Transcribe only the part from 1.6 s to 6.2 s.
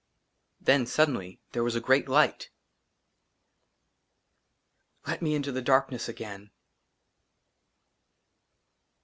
WAS A GREAT LIGHT" LET ME INTO THE DARKNESS